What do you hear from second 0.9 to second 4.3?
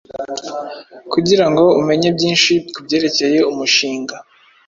Kugira ngo umenye byinshi kubyerekeye umushinga